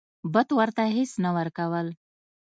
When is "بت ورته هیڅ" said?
0.33-1.11